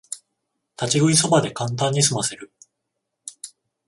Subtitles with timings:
[0.81, 2.51] 立ち食いそばでカンタンにすませる